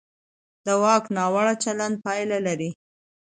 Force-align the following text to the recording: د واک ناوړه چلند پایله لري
د 0.65 0.67
واک 0.81 1.03
ناوړه 1.15 1.53
چلند 1.63 1.95
پایله 2.05 2.37
لري 2.47 2.69